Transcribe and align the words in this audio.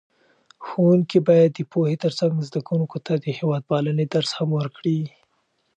ښوونکي 0.65 1.19
باید 1.29 1.49
د 1.53 1.59
پوهې 1.71 1.95
ترڅنګ 2.03 2.33
زده 2.49 2.59
کوونکو 2.67 2.97
ته 3.05 3.13
د 3.23 3.25
هېوادپالنې 3.37 4.05
درس 4.13 4.31
هم 4.37 4.49
ورکړي. 4.59 4.99